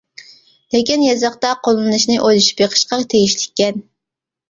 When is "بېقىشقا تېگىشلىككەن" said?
2.67-3.83